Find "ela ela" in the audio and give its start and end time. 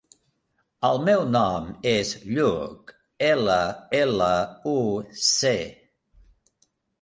3.29-4.31